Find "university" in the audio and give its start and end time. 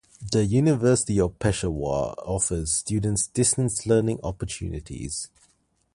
0.45-1.19